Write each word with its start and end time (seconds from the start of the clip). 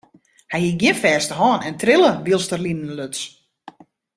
Hy 0.51 0.59
hie 0.63 0.77
gjin 0.81 0.99
fêste 1.03 1.33
hân 1.39 1.59
en 1.67 1.75
trille 1.81 2.11
wylst 2.25 2.53
er 2.55 2.61
linen 2.63 2.91
luts. 2.97 3.21